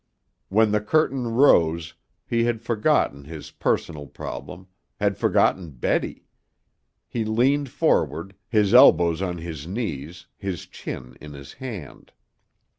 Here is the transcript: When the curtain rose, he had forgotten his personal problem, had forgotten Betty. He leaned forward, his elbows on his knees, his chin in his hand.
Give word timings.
When 0.49 0.71
the 0.71 0.81
curtain 0.81 1.27
rose, 1.27 1.93
he 2.25 2.45
had 2.45 2.63
forgotten 2.63 3.25
his 3.25 3.51
personal 3.51 4.07
problem, 4.07 4.65
had 4.99 5.15
forgotten 5.15 5.69
Betty. 5.69 6.25
He 7.07 7.23
leaned 7.23 7.69
forward, 7.69 8.33
his 8.49 8.73
elbows 8.73 9.21
on 9.21 9.37
his 9.37 9.67
knees, 9.67 10.25
his 10.39 10.65
chin 10.65 11.15
in 11.21 11.33
his 11.33 11.53
hand. 11.53 12.13